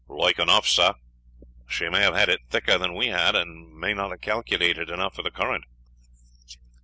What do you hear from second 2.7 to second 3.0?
than